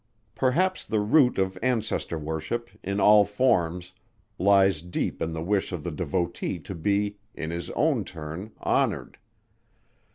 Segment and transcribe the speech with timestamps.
[0.33, 3.91] Perhaps the root of ancestor worship, in all forms,
[4.39, 9.19] lies deep in the wish of the devotee to be, in his own turn, honored.